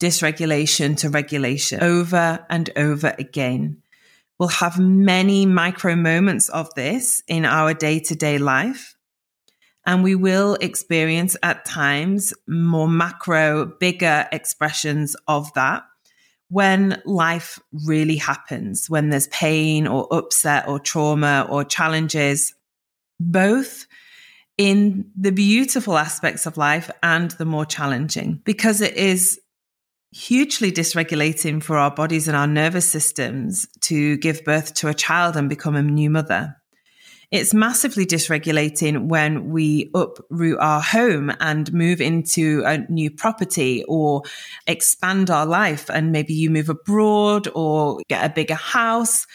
dysregulation 0.00 0.96
to 0.98 1.10
regulation 1.10 1.82
over 1.82 2.44
and 2.48 2.70
over 2.76 3.14
again. 3.18 3.82
We'll 4.38 4.48
have 4.48 4.78
many 4.78 5.46
micro 5.46 5.96
moments 5.96 6.48
of 6.48 6.72
this 6.74 7.22
in 7.26 7.44
our 7.44 7.74
day 7.74 7.98
to 8.00 8.14
day 8.14 8.38
life. 8.38 8.94
And 9.84 10.04
we 10.04 10.14
will 10.14 10.54
experience 10.60 11.36
at 11.42 11.64
times 11.64 12.34
more 12.46 12.88
macro, 12.88 13.66
bigger 13.66 14.28
expressions 14.30 15.16
of 15.26 15.52
that 15.54 15.84
when 16.50 17.00
life 17.04 17.58
really 17.72 18.16
happens, 18.16 18.88
when 18.88 19.10
there's 19.10 19.28
pain 19.28 19.86
or 19.86 20.06
upset 20.10 20.66
or 20.68 20.78
trauma 20.78 21.46
or 21.48 21.64
challenges, 21.64 22.54
both 23.20 23.86
in 24.56 25.10
the 25.16 25.32
beautiful 25.32 25.96
aspects 25.96 26.46
of 26.46 26.56
life 26.56 26.90
and 27.02 27.30
the 27.32 27.44
more 27.44 27.66
challenging, 27.66 28.40
because 28.44 28.80
it 28.80 28.94
is 28.94 29.40
hugely 30.12 30.72
dysregulating 30.72 31.62
for 31.62 31.76
our 31.76 31.90
bodies 31.90 32.28
and 32.28 32.36
our 32.36 32.46
nervous 32.46 32.88
systems 32.88 33.66
to 33.80 34.16
give 34.18 34.44
birth 34.44 34.74
to 34.74 34.88
a 34.88 34.94
child 34.94 35.36
and 35.36 35.48
become 35.48 35.76
a 35.76 35.82
new 35.82 36.10
mother. 36.10 36.56
It's 37.30 37.52
massively 37.52 38.06
dysregulating 38.06 39.08
when 39.08 39.50
we 39.50 39.90
uproot 39.94 40.58
our 40.60 40.80
home 40.80 41.30
and 41.40 41.70
move 41.74 42.00
into 42.00 42.62
a 42.64 42.78
new 42.90 43.10
property 43.10 43.84
or 43.86 44.22
expand 44.66 45.28
our 45.28 45.44
life. 45.44 45.90
And 45.90 46.10
maybe 46.10 46.32
you 46.32 46.48
move 46.48 46.70
abroad 46.70 47.46
or 47.54 48.00
get 48.08 48.24
a 48.24 48.32
bigger 48.32 48.54
house. 48.54 49.26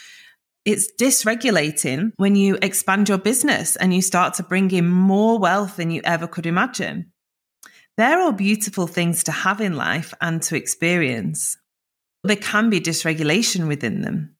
It's 0.64 0.90
dysregulating 1.00 2.10
when 2.16 2.34
you 2.34 2.58
expand 2.62 3.08
your 3.08 3.18
business 3.18 3.76
and 3.76 3.94
you 3.94 4.02
start 4.02 4.34
to 4.34 4.42
bring 4.42 4.72
in 4.72 4.88
more 4.88 5.38
wealth 5.38 5.76
than 5.76 5.92
you 5.92 6.00
ever 6.04 6.26
could 6.26 6.46
imagine. 6.46 7.12
They're 7.96 8.20
all 8.20 8.32
beautiful 8.32 8.86
things 8.86 9.24
to 9.24 9.32
have 9.32 9.60
in 9.60 9.74
life 9.74 10.12
and 10.20 10.42
to 10.42 10.56
experience. 10.56 11.56
There 12.24 12.36
can 12.36 12.70
be 12.70 12.80
dysregulation 12.80 13.68
within 13.68 14.00
them. 14.00 14.34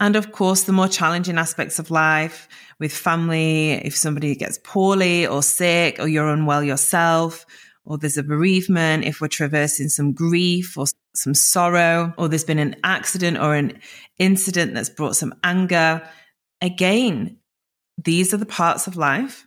And 0.00 0.16
of 0.16 0.32
course, 0.32 0.64
the 0.64 0.72
more 0.72 0.88
challenging 0.88 1.38
aspects 1.38 1.78
of 1.78 1.90
life 1.90 2.48
with 2.80 2.92
family, 2.92 3.72
if 3.72 3.96
somebody 3.96 4.34
gets 4.34 4.58
poorly 4.64 5.26
or 5.26 5.42
sick, 5.42 6.00
or 6.00 6.08
you're 6.08 6.28
unwell 6.28 6.64
yourself, 6.64 7.46
or 7.84 7.98
there's 7.98 8.16
a 8.16 8.22
bereavement, 8.24 9.04
if 9.04 9.20
we're 9.20 9.28
traversing 9.28 9.88
some 9.88 10.12
grief 10.12 10.76
or 10.76 10.86
some 11.14 11.34
sorrow, 11.34 12.12
or 12.18 12.28
there's 12.28 12.44
been 12.44 12.58
an 12.58 12.74
accident 12.82 13.38
or 13.38 13.54
an 13.54 13.78
incident 14.18 14.74
that's 14.74 14.90
brought 14.90 15.14
some 15.14 15.34
anger. 15.44 16.02
Again, 16.60 17.38
these 18.02 18.34
are 18.34 18.38
the 18.38 18.46
parts 18.46 18.88
of 18.88 18.96
life. 18.96 19.46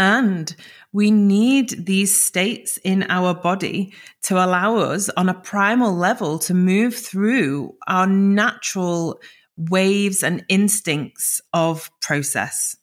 And 0.00 0.56
we 0.94 1.10
need 1.10 1.84
these 1.84 2.18
states 2.18 2.78
in 2.78 3.02
our 3.10 3.34
body 3.34 3.92
to 4.22 4.36
allow 4.36 4.76
us 4.76 5.10
on 5.10 5.28
a 5.28 5.34
primal 5.34 5.94
level 5.94 6.38
to 6.38 6.54
move 6.54 6.94
through 6.94 7.74
our 7.86 8.06
natural 8.06 9.20
waves 9.58 10.22
and 10.22 10.42
instincts 10.48 11.42
of 11.52 11.90
process. 12.00 12.78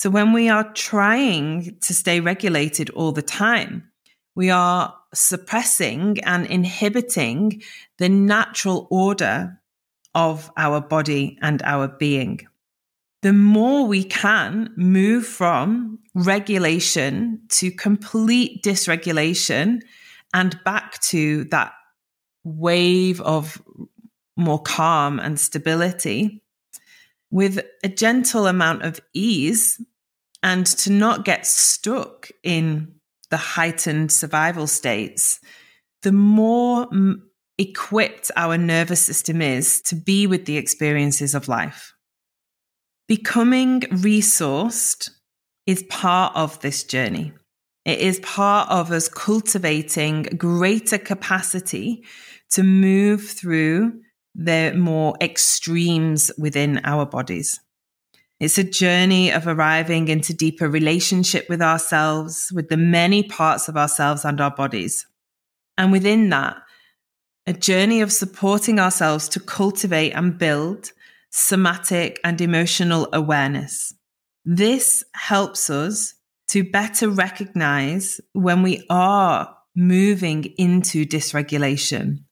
So 0.00 0.10
when 0.10 0.32
we 0.32 0.48
are 0.48 0.72
trying 0.72 1.78
to 1.82 1.94
stay 1.94 2.18
regulated 2.18 2.90
all 2.90 3.12
the 3.12 3.22
time, 3.22 3.92
we 4.34 4.50
are 4.50 4.92
suppressing 5.14 6.18
and 6.24 6.44
inhibiting 6.44 7.62
the 7.98 8.08
natural 8.08 8.88
order 8.90 9.60
of 10.12 10.50
our 10.56 10.80
body 10.80 11.38
and 11.40 11.62
our 11.62 11.86
being. 11.86 12.48
The 13.22 13.32
more 13.32 13.86
we 13.86 14.04
can 14.04 14.72
move 14.76 15.26
from 15.26 15.98
regulation 16.14 17.42
to 17.48 17.70
complete 17.70 18.62
dysregulation 18.62 19.80
and 20.32 20.58
back 20.64 21.00
to 21.02 21.44
that 21.44 21.72
wave 22.44 23.20
of 23.20 23.60
more 24.36 24.62
calm 24.62 25.18
and 25.18 25.38
stability 25.38 26.42
with 27.30 27.60
a 27.82 27.88
gentle 27.88 28.46
amount 28.46 28.82
of 28.82 29.00
ease 29.12 29.80
and 30.42 30.64
to 30.64 30.92
not 30.92 31.24
get 31.24 31.44
stuck 31.46 32.30
in 32.42 32.94
the 33.30 33.36
heightened 33.36 34.12
survival 34.12 34.66
states, 34.66 35.40
the 36.02 36.12
more 36.12 36.88
equipped 37.58 38.30
our 38.36 38.56
nervous 38.56 39.02
system 39.02 39.42
is 39.42 39.82
to 39.82 39.96
be 39.96 40.26
with 40.26 40.46
the 40.46 40.56
experiences 40.56 41.34
of 41.34 41.48
life. 41.48 41.92
Becoming 43.08 43.80
resourced 43.80 45.08
is 45.66 45.82
part 45.84 46.36
of 46.36 46.60
this 46.60 46.84
journey. 46.84 47.32
It 47.86 48.00
is 48.00 48.20
part 48.20 48.68
of 48.70 48.92
us 48.92 49.08
cultivating 49.08 50.24
greater 50.36 50.98
capacity 50.98 52.04
to 52.50 52.62
move 52.62 53.26
through 53.26 54.00
the 54.34 54.74
more 54.76 55.16
extremes 55.22 56.30
within 56.36 56.82
our 56.84 57.06
bodies. 57.06 57.58
It's 58.40 58.58
a 58.58 58.62
journey 58.62 59.32
of 59.32 59.46
arriving 59.46 60.08
into 60.08 60.34
deeper 60.34 60.68
relationship 60.68 61.48
with 61.48 61.62
ourselves, 61.62 62.52
with 62.54 62.68
the 62.68 62.76
many 62.76 63.22
parts 63.22 63.68
of 63.68 63.76
ourselves 63.78 64.26
and 64.26 64.38
our 64.38 64.54
bodies. 64.54 65.06
And 65.78 65.90
within 65.90 66.28
that, 66.28 66.58
a 67.46 67.54
journey 67.54 68.02
of 68.02 68.12
supporting 68.12 68.78
ourselves 68.78 69.30
to 69.30 69.40
cultivate 69.40 70.12
and 70.12 70.36
build 70.36 70.92
somatic 71.30 72.20
and 72.24 72.40
emotional 72.40 73.08
awareness. 73.12 73.94
This 74.44 75.04
helps 75.14 75.68
us 75.70 76.14
to 76.48 76.64
better 76.64 77.08
recognize 77.10 78.20
when 78.32 78.62
we 78.62 78.84
are 78.88 79.54
moving 79.76 80.44
into 80.56 81.04
dysregulation 81.04 82.24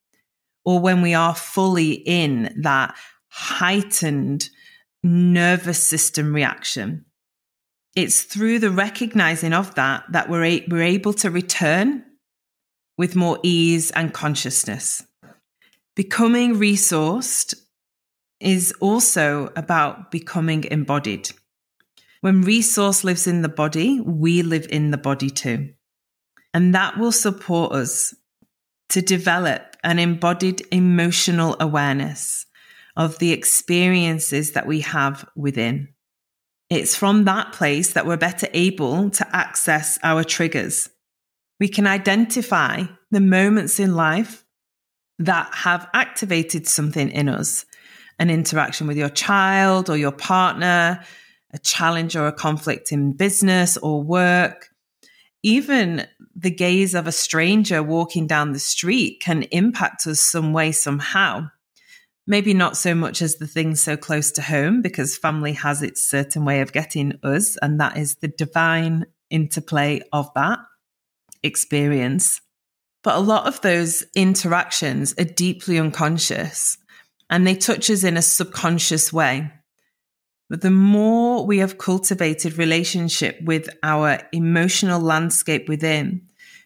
or 0.64 0.80
when 0.80 1.02
we 1.02 1.14
are 1.14 1.34
fully 1.34 1.92
in 1.92 2.54
that 2.62 2.96
heightened 3.28 4.48
nervous 5.02 5.86
system 5.86 6.34
reaction. 6.34 7.04
It's 7.94 8.22
through 8.22 8.58
the 8.58 8.70
recognizing 8.70 9.52
of 9.52 9.74
that 9.76 10.04
that 10.10 10.28
we're, 10.28 10.44
a- 10.44 10.66
we're 10.68 10.82
able 10.82 11.12
to 11.14 11.30
return 11.30 12.02
with 12.98 13.14
more 13.14 13.38
ease 13.42 13.90
and 13.90 14.12
consciousness. 14.12 15.04
Becoming 15.94 16.56
resourced 16.56 17.54
is 18.40 18.72
also 18.80 19.50
about 19.56 20.10
becoming 20.10 20.64
embodied. 20.64 21.30
When 22.20 22.42
resource 22.42 23.04
lives 23.04 23.26
in 23.26 23.42
the 23.42 23.48
body, 23.48 24.00
we 24.00 24.42
live 24.42 24.66
in 24.70 24.90
the 24.90 24.98
body 24.98 25.30
too. 25.30 25.70
And 26.52 26.74
that 26.74 26.98
will 26.98 27.12
support 27.12 27.72
us 27.72 28.14
to 28.88 29.02
develop 29.02 29.76
an 29.84 29.98
embodied 29.98 30.62
emotional 30.72 31.56
awareness 31.60 32.46
of 32.96 33.18
the 33.18 33.32
experiences 33.32 34.52
that 34.52 34.66
we 34.66 34.80
have 34.80 35.28
within. 35.36 35.88
It's 36.70 36.96
from 36.96 37.24
that 37.24 37.52
place 37.52 37.92
that 37.92 38.06
we're 38.06 38.16
better 38.16 38.48
able 38.52 39.10
to 39.10 39.36
access 39.36 39.98
our 40.02 40.24
triggers. 40.24 40.88
We 41.60 41.68
can 41.68 41.86
identify 41.86 42.84
the 43.10 43.20
moments 43.20 43.78
in 43.78 43.94
life 43.94 44.44
that 45.18 45.54
have 45.54 45.88
activated 45.94 46.66
something 46.66 47.10
in 47.10 47.28
us 47.28 47.64
an 48.18 48.30
interaction 48.30 48.86
with 48.86 48.96
your 48.96 49.08
child 49.08 49.90
or 49.90 49.96
your 49.96 50.12
partner, 50.12 51.04
a 51.52 51.58
challenge 51.58 52.16
or 52.16 52.26
a 52.26 52.32
conflict 52.32 52.92
in 52.92 53.12
business 53.12 53.76
or 53.76 54.02
work. 54.02 54.68
Even 55.42 56.06
the 56.34 56.50
gaze 56.50 56.94
of 56.94 57.06
a 57.06 57.12
stranger 57.12 57.82
walking 57.82 58.26
down 58.26 58.52
the 58.52 58.58
street 58.58 59.20
can 59.20 59.42
impact 59.44 60.06
us 60.06 60.20
some 60.20 60.52
way, 60.52 60.72
somehow. 60.72 61.48
Maybe 62.26 62.54
not 62.54 62.76
so 62.76 62.94
much 62.94 63.22
as 63.22 63.36
the 63.36 63.46
things 63.46 63.80
so 63.80 63.96
close 63.96 64.32
to 64.32 64.42
home, 64.42 64.82
because 64.82 65.16
family 65.16 65.52
has 65.52 65.82
its 65.82 66.04
certain 66.08 66.44
way 66.44 66.60
of 66.60 66.72
getting 66.72 67.12
us, 67.22 67.56
and 67.62 67.78
that 67.80 67.96
is 67.96 68.16
the 68.16 68.28
divine 68.28 69.06
interplay 69.30 70.00
of 70.12 70.28
that 70.34 70.58
experience. 71.44 72.40
But 73.04 73.14
a 73.14 73.20
lot 73.20 73.46
of 73.46 73.60
those 73.60 74.04
interactions 74.16 75.14
are 75.16 75.24
deeply 75.24 75.78
unconscious 75.78 76.78
and 77.30 77.46
they 77.46 77.54
touch 77.54 77.90
us 77.90 78.04
in 78.04 78.16
a 78.16 78.22
subconscious 78.22 79.12
way. 79.12 79.50
But 80.48 80.60
the 80.60 80.70
more 80.70 81.44
we 81.44 81.58
have 81.58 81.78
cultivated 81.78 82.56
relationship 82.56 83.40
with 83.42 83.68
our 83.82 84.20
emotional 84.32 85.00
landscape 85.00 85.68
within 85.68 86.22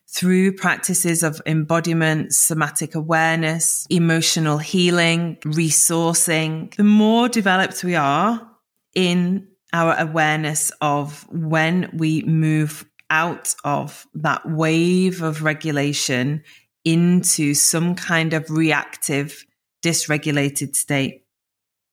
through 0.06 0.56
practices 0.56 1.22
of 1.22 1.40
embodiment, 1.46 2.34
somatic 2.34 2.94
awareness, 2.94 3.86
emotional 3.88 4.58
healing, 4.58 5.36
resourcing, 5.44 6.74
the 6.74 6.84
more 6.84 7.28
developed 7.28 7.84
we 7.84 7.94
are 7.94 8.50
in 8.94 9.46
our 9.72 9.96
awareness 9.98 10.72
of 10.80 11.26
when 11.30 11.88
we 11.94 12.22
move 12.22 12.84
out 13.08 13.54
of 13.64 14.06
that 14.14 14.48
wave 14.48 15.22
of 15.22 15.42
regulation 15.42 16.42
into 16.84 17.54
some 17.54 17.94
kind 17.94 18.32
of 18.32 18.50
reactive, 18.50 19.44
dysregulated 19.82 20.76
state. 20.76 21.24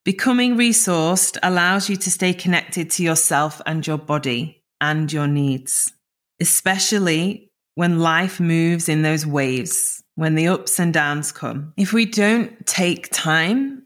Becoming 0.05 0.55
resourced 0.55 1.37
allows 1.43 1.89
you 1.89 1.97
to 1.97 2.11
stay 2.11 2.33
connected 2.33 2.89
to 2.91 3.03
yourself 3.03 3.61
and 3.65 3.85
your 3.85 3.97
body 3.97 4.63
and 4.79 5.11
your 5.11 5.27
needs, 5.27 5.91
especially 6.39 7.51
when 7.75 7.99
life 7.99 8.39
moves 8.39 8.89
in 8.89 9.01
those 9.01 9.25
waves, 9.25 10.03
when 10.15 10.35
the 10.35 10.47
ups 10.47 10.79
and 10.79 10.93
downs 10.93 11.31
come. 11.31 11.73
If 11.77 11.93
we 11.93 12.05
don't 12.05 12.65
take 12.65 13.09
time 13.11 13.83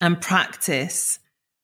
and 0.00 0.20
practice 0.20 1.18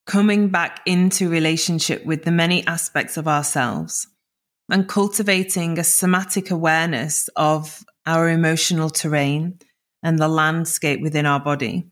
coming 0.07 0.49
back 0.49 0.81
into 0.87 1.29
relationship 1.29 2.05
with 2.05 2.25
the 2.25 2.33
many 2.33 2.67
aspects 2.67 3.17
of 3.17 3.29
ourselves 3.29 4.07
and 4.71 4.89
cultivating 4.89 5.79
a 5.79 5.85
somatic 5.85 6.51
awareness 6.51 7.29
of 7.37 7.85
our 8.07 8.29
emotional 8.29 8.89
terrain 8.89 9.59
and 10.03 10.19
the 10.19 10.29
landscape 10.29 11.01
within 11.01 11.27
our 11.27 11.41
body, 11.41 11.91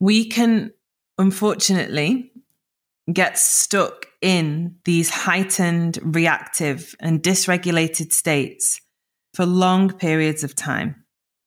we 0.00 0.28
can 0.28 0.72
unfortunately, 1.18 2.30
get 3.12 3.38
stuck 3.38 4.06
in 4.20 4.76
these 4.84 5.10
heightened, 5.10 5.98
reactive, 6.02 6.94
and 7.00 7.22
dysregulated 7.22 8.12
states 8.12 8.80
for 9.34 9.44
long 9.44 9.90
periods 9.92 10.44
of 10.44 10.54
time. 10.54 11.04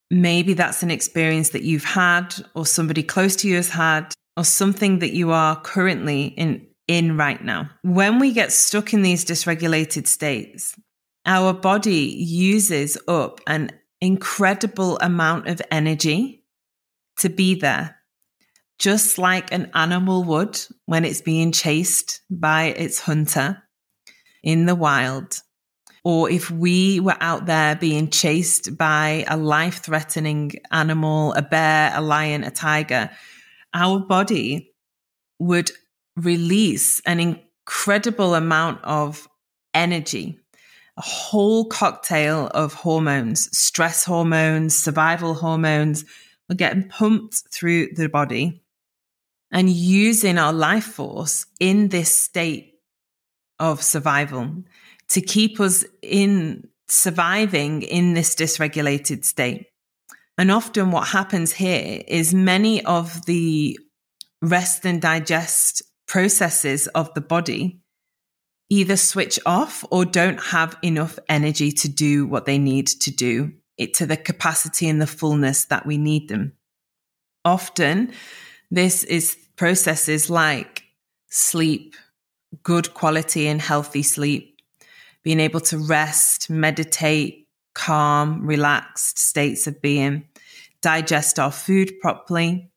Maybe 0.09 0.53
that's 0.53 0.83
an 0.83 0.91
experience 0.91 1.49
that 1.49 1.63
you've 1.63 1.83
had, 1.83 2.35
or 2.55 2.65
somebody 2.65 3.03
close 3.03 3.35
to 3.37 3.47
you 3.47 3.55
has 3.55 3.69
had, 3.69 4.13
or 4.37 4.43
something 4.43 4.99
that 4.99 5.13
you 5.13 5.31
are 5.31 5.59
currently 5.59 6.25
in, 6.25 6.65
in 6.87 7.17
right 7.17 7.43
now. 7.43 7.69
When 7.81 8.19
we 8.19 8.31
get 8.31 8.51
stuck 8.51 8.93
in 8.93 9.01
these 9.01 9.25
dysregulated 9.25 10.07
states, 10.07 10.75
our 11.25 11.53
body 11.53 12.15
uses 12.17 12.97
up 13.07 13.41
an 13.47 13.71
incredible 14.01 14.97
amount 14.99 15.47
of 15.47 15.61
energy 15.71 16.43
to 17.17 17.29
be 17.29 17.55
there 17.55 17.97
just 18.79 19.17
like 19.17 19.51
an 19.51 19.71
animal 19.73 20.23
would 20.23 20.59
when 20.85 21.03
it's 21.03 21.21
being 21.21 21.51
chased 21.51 22.21
by 22.29 22.65
its 22.65 22.99
hunter 22.99 23.63
in 24.43 24.65
the 24.65 24.75
wild. 24.75 25.41
Or 26.03 26.29
if 26.29 26.49
we 26.49 26.99
were 26.99 27.17
out 27.19 27.47
there 27.47 27.75
being 27.75 28.09
chased 28.09 28.77
by 28.77 29.25
a 29.27 29.35
life 29.35 29.83
threatening 29.83 30.53
animal, 30.71 31.33
a 31.33 31.41
bear, 31.41 31.91
a 31.93 32.01
lion, 32.01 32.43
a 32.43 32.51
tiger, 32.51 33.09
our 33.73 33.99
body 33.99 34.73
would 35.39 35.71
release 36.15 37.01
an 37.01 37.19
incredible 37.19 38.35
amount 38.35 38.83
of 38.83 39.27
energy, 39.73 40.39
a 40.97 41.01
whole 41.01 41.65
cocktail 41.65 42.47
of 42.47 42.73
hormones, 42.73 43.55
stress 43.57 44.03
hormones, 44.03 44.75
survival 44.75 45.35
hormones, 45.35 46.03
are 46.49 46.55
getting 46.55 46.87
pumped 46.89 47.43
through 47.51 47.93
the 47.93 48.09
body 48.09 48.63
and 49.51 49.69
using 49.69 50.37
our 50.37 50.53
life 50.53 50.85
force 50.85 51.45
in 51.59 51.89
this 51.89 52.13
state 52.13 52.73
of 53.59 53.83
survival 53.83 54.63
to 55.09 55.21
keep 55.21 55.59
us 55.59 55.85
in 56.01 56.67
surviving 56.87 57.81
in 57.81 58.13
this 58.13 58.35
dysregulated 58.35 59.23
state. 59.23 59.67
And 60.37 60.51
often 60.51 60.91
what 60.91 61.07
happens 61.07 61.53
here 61.53 62.03
is 62.07 62.33
many 62.33 62.83
of 62.85 63.25
the 63.25 63.79
rest 64.41 64.85
and 64.85 65.01
digest 65.01 65.81
processes 66.07 66.87
of 66.87 67.13
the 67.13 67.21
body 67.21 67.81
either 68.69 68.97
switch 68.97 69.39
off 69.45 69.85
or 69.91 70.05
don't 70.05 70.41
have 70.41 70.77
enough 70.81 71.17
energy 71.29 71.71
to 71.71 71.87
do 71.87 72.25
what 72.27 72.45
they 72.45 72.57
need 72.57 72.87
to 72.87 73.11
do 73.11 73.53
it 73.77 73.93
to 73.93 74.05
the 74.05 74.17
capacity 74.17 74.89
and 74.89 75.01
the 75.01 75.07
fullness 75.07 75.65
that 75.65 75.85
we 75.85 75.97
need 75.97 76.27
them. 76.29 76.53
Often 77.45 78.11
this 78.71 79.03
is 79.03 79.37
processes 79.55 80.29
like 80.29 80.83
sleep, 81.29 81.95
good 82.63 82.93
quality 82.93 83.47
and 83.47 83.61
healthy 83.61 84.03
sleep, 84.03 84.59
being 85.23 85.39
able 85.39 85.59
to 85.59 85.77
rest, 85.77 86.49
meditate, 86.49 87.47
calm, 87.73 88.45
relaxed 88.45 89.19
states 89.19 89.67
of 89.67 89.81
being, 89.81 90.27
digest 90.81 91.39
our 91.39 91.51
food 91.51 91.99
properly, 92.01 92.71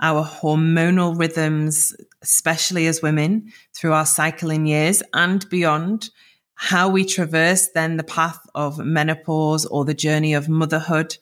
our 0.00 0.24
hormonal 0.24 1.18
rhythms, 1.18 1.94
especially 2.22 2.86
as 2.86 3.02
women 3.02 3.52
through 3.74 3.92
our 3.92 4.06
cycling 4.06 4.66
years 4.66 5.02
and 5.14 5.48
beyond, 5.48 6.10
how 6.54 6.88
we 6.88 7.04
traverse 7.04 7.68
then 7.74 7.96
the 7.96 8.04
path 8.04 8.40
of 8.54 8.78
menopause 8.78 9.64
or 9.66 9.84
the 9.84 9.94
journey 9.94 10.34
of 10.34 10.48
motherhood 10.48 11.16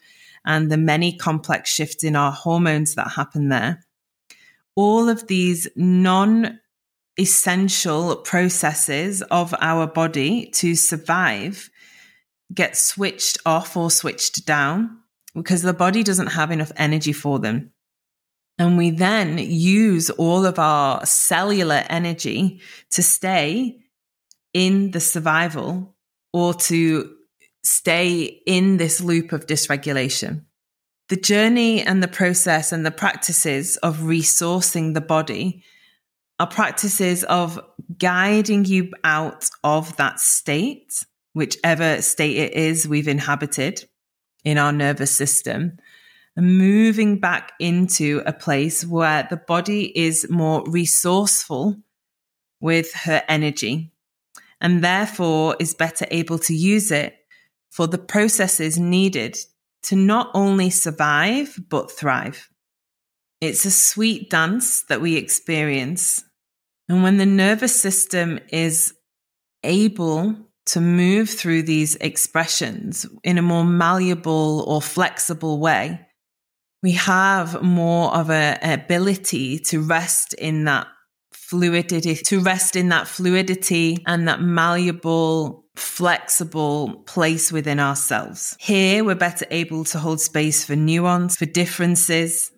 and 0.45 0.71
the 0.71 0.77
many 0.77 1.17
complex 1.17 1.71
shifts 1.71 2.03
in 2.03 2.17
our 2.17 2.33
hormones 2.33 2.95
that 2.95 3.11
happen 3.11 3.49
there 3.51 3.85
all 4.77 5.09
of 5.09 5.27
these 5.27 5.67
non 5.75 6.61
essential 7.19 8.17
processes 8.17 9.23
of 9.23 9.55
our 9.61 9.87
body 9.87 10.47
to 10.51 10.75
survive 10.75 11.71
get 12.55 12.77
switched 12.77 13.39
off 13.47 13.77
or 13.77 13.91
switched 13.91 14.47
down 14.47 14.99
because 15.35 15.63
the 15.63 15.73
body 15.73 16.03
doesn't 16.03 16.29
have 16.29 16.51
enough 16.51 16.71
energy 16.77 17.13
for 17.13 17.39
them. 17.39 17.73
And 18.59 18.79
we 18.79 18.91
then 18.91 19.39
use 19.39 20.09
all 20.11 20.47
of 20.47 20.59
our 20.59 21.05
cellular 21.05 21.85
energy 21.91 22.61
to 22.91 23.03
stay 23.03 23.79
in 24.55 24.93
the 24.93 25.01
survival 25.01 25.95
or 26.33 26.55
to 26.55 27.15
stay 27.63 28.23
in 28.47 28.79
this 28.79 29.01
loop 29.01 29.33
of 29.33 29.47
dysregulation. 29.47 30.45
The 31.09 31.17
journey 31.17 31.83
and 31.83 32.03
the 32.03 32.09
process 32.09 32.73
and 32.73 32.85
the 32.85 32.91
practices 32.91 33.77
of 33.79 33.99
resourcing 33.99 34.95
the 34.95 35.01
body 35.01 35.63
are 36.39 36.47
practices 36.47 37.25
of 37.25 37.61
guiding 37.99 38.65
you 38.65 38.93
out 39.05 39.49
of 39.63 39.97
that 39.97 40.21
state 40.21 41.05
whichever 41.37 42.01
state 42.01 42.39
it 42.39 42.55
is 42.55 42.89
we've 42.89 43.09
inhabited 43.09 43.87
in 44.43 44.57
our 44.57 44.73
nervous 44.73 45.11
system, 45.11 45.77
moving 46.43 47.19
back 47.19 47.53
into 47.59 48.23
a 48.27 48.33
place 48.33 48.85
where 48.85 49.27
the 49.29 49.37
body 49.37 49.97
is 49.99 50.29
more 50.29 50.63
resourceful 50.67 51.77
with 52.61 52.93
her 52.95 53.23
energy 53.29 53.93
and 54.61 54.83
therefore 54.83 55.57
is 55.59 55.75
better 55.75 56.07
able 56.11 56.39
to 56.39 56.55
use 56.55 56.91
it 56.91 57.17
for 57.71 57.87
the 57.87 57.99
processes 57.99 58.79
needed 58.79 59.37
to 59.83 59.97
not 59.97 60.31
only 60.35 60.71
survive, 60.71 61.59
but 61.69 61.91
thrive. 61.91 62.49
It's 63.41 63.65
a 63.65 63.71
sweet 63.71 64.31
dance 64.31 64.83
that 64.85 65.01
we 65.01 65.17
experience. 65.17 66.25
And 66.89 67.03
when 67.03 67.19
the 67.19 67.27
nervous 67.27 67.79
system 67.81 68.41
is 68.49 68.95
able 69.63 70.37
to 70.67 70.81
move 70.81 71.31
through 71.31 71.63
these 71.63 71.97
expressions 71.97 73.07
in 73.23 73.39
a 73.39 73.43
more 73.43 73.65
malleable 73.65 74.65
or 74.67 74.83
flexible 74.83 75.61
way, 75.61 76.06
we 76.87 76.93
have 76.93 77.61
more 77.63 78.15
of 78.15 78.31
an 78.31 78.59
ability 78.63 79.59
to 79.59 79.81
rest 79.81 80.35
in 80.35 80.67
that 80.67 80.87
fluidity, 81.33 82.15
to 82.15 82.39
rest 82.39 82.77
in 82.77 82.91
that 82.91 83.09
fluidity 83.09 84.05
and 84.07 84.29
that 84.29 84.41
malleable, 84.41 85.65
flexible 85.75 87.03
place 87.03 87.51
within 87.51 87.81
ourselves. 87.81 88.57
Here, 88.61 89.03
we're 89.03 89.17
better 89.17 89.47
able 89.51 89.83
to 89.87 89.99
hold 89.99 90.21
space 90.21 90.65
for 90.65 90.77
nuance, 90.77 91.35
for 91.35 91.45
differences. 91.45 92.53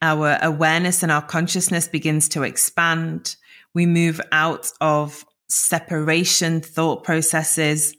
Our 0.00 0.38
awareness 0.40 1.02
and 1.02 1.12
our 1.12 1.20
consciousness 1.20 1.88
begins 1.88 2.30
to 2.30 2.44
expand. 2.44 3.36
We 3.74 3.84
move 3.84 4.18
out 4.32 4.72
of 4.80 5.26
separation 5.50 6.62
thought 6.62 7.04
processes 7.04 7.94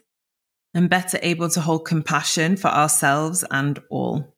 and 0.73 0.89
better 0.89 1.19
able 1.21 1.49
to 1.49 1.61
hold 1.61 1.85
compassion 1.85 2.57
for 2.57 2.69
ourselves 2.69 3.45
and 3.51 3.77
all. 3.91 4.33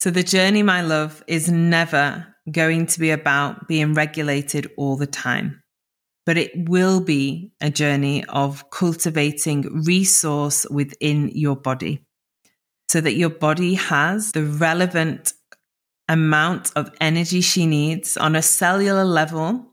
So 0.00 0.10
the 0.10 0.22
journey, 0.22 0.62
my 0.62 0.82
love, 0.82 1.24
is 1.26 1.50
never 1.50 2.26
going 2.50 2.86
to 2.86 3.00
be 3.00 3.10
about 3.10 3.66
being 3.66 3.94
regulated 3.94 4.70
all 4.76 4.96
the 4.96 5.06
time, 5.06 5.62
but 6.24 6.36
it 6.36 6.52
will 6.68 7.00
be 7.00 7.52
a 7.60 7.70
journey 7.70 8.24
of 8.26 8.70
cultivating 8.70 9.84
resource 9.84 10.66
within 10.70 11.30
your 11.34 11.56
body 11.56 12.06
so 12.88 13.00
that 13.00 13.14
your 13.14 13.30
body 13.30 13.74
has 13.74 14.32
the 14.32 14.44
relevant 14.44 15.32
amount 16.08 16.70
of 16.76 16.94
energy 17.00 17.40
she 17.40 17.66
needs 17.66 18.16
on 18.16 18.36
a 18.36 18.42
cellular 18.42 19.04
level 19.04 19.66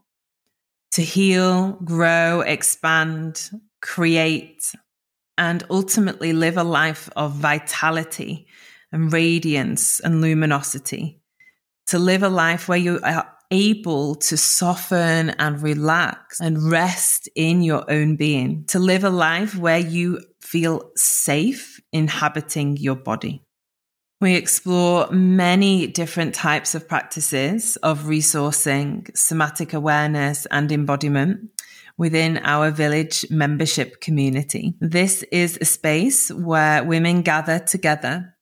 to 0.91 1.01
heal, 1.01 1.73
grow, 1.83 2.41
expand, 2.41 3.49
create, 3.81 4.73
and 5.37 5.63
ultimately 5.69 6.33
live 6.33 6.57
a 6.57 6.63
life 6.63 7.09
of 7.15 7.33
vitality 7.33 8.47
and 8.93 9.11
radiance 9.11 9.99
and 9.99 10.21
luminosity. 10.21 11.19
To 11.87 11.99
live 11.99 12.23
a 12.23 12.29
life 12.29 12.69
where 12.69 12.77
you 12.77 13.01
are 13.03 13.27
able 13.51 14.15
to 14.15 14.37
soften 14.37 15.31
and 15.31 15.61
relax 15.61 16.39
and 16.39 16.71
rest 16.71 17.27
in 17.35 17.61
your 17.61 17.83
own 17.91 18.15
being. 18.15 18.65
To 18.67 18.79
live 18.79 19.03
a 19.03 19.09
life 19.09 19.55
where 19.57 19.79
you 19.79 20.21
feel 20.41 20.91
safe 20.95 21.81
inhabiting 21.91 22.77
your 22.77 22.95
body. 22.95 23.43
We 24.21 24.35
explore 24.35 25.11
many 25.11 25.87
different 25.87 26.33
types 26.33 26.75
of 26.75 26.87
practices 26.87 27.75
of 27.77 28.03
resourcing, 28.03 29.15
somatic 29.17 29.73
awareness, 29.73 30.47
and 30.49 30.71
embodiment 30.71 31.49
within 31.97 32.37
our 32.39 32.71
village 32.71 33.25
membership 33.29 33.99
community. 33.99 34.75
This 34.79 35.23
is 35.23 35.57
a 35.59 35.65
space 35.65 36.31
where 36.31 36.83
women 36.83 37.21
gather 37.21 37.59
together 37.59 38.32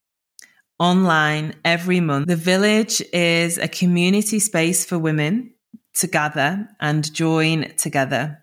online 0.81 1.53
every 1.63 1.99
month. 1.99 2.27
The 2.27 2.35
village 2.35 3.03
is 3.13 3.59
a 3.59 3.67
community 3.67 4.39
space 4.39 4.83
for 4.83 4.97
women 4.97 5.53
to 5.93 6.07
gather 6.07 6.67
and 6.79 7.13
join 7.13 7.75
together. 7.77 8.39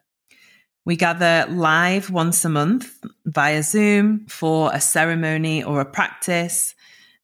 We 0.85 0.95
gather 0.95 1.47
live 1.51 2.11
once 2.11 2.45
a 2.45 2.49
month 2.49 2.97
via 3.27 3.65
Zoom 3.65 4.27
for 4.29 4.71
a 4.73 4.81
ceremony 4.81 5.65
or 5.65 5.81
a 5.81 5.85
practice. 5.85 6.77